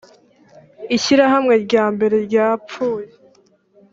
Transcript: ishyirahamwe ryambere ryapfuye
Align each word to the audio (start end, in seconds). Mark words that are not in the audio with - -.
ishyirahamwe 0.95 1.53
ryambere 1.65 2.15
ryapfuye 2.27 3.09